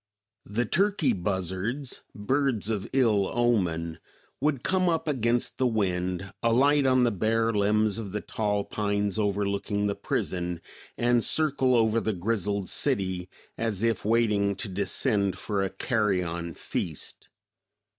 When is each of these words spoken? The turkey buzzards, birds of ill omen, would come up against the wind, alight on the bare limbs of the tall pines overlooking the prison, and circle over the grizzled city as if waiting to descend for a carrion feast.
The 0.47 0.65
turkey 0.65 1.13
buzzards, 1.13 2.01
birds 2.15 2.71
of 2.71 2.89
ill 2.91 3.27
omen, 3.31 3.99
would 4.39 4.63
come 4.63 4.89
up 4.89 5.07
against 5.07 5.59
the 5.59 5.67
wind, 5.67 6.33
alight 6.41 6.87
on 6.87 7.03
the 7.03 7.11
bare 7.11 7.53
limbs 7.53 7.99
of 7.99 8.11
the 8.11 8.19
tall 8.19 8.63
pines 8.63 9.19
overlooking 9.19 9.85
the 9.85 9.93
prison, 9.93 10.59
and 10.97 11.23
circle 11.23 11.75
over 11.75 11.99
the 12.01 12.13
grizzled 12.13 12.67
city 12.67 13.29
as 13.59 13.83
if 13.83 14.03
waiting 14.03 14.55
to 14.55 14.67
descend 14.67 15.37
for 15.37 15.61
a 15.61 15.69
carrion 15.69 16.55
feast. 16.55 17.29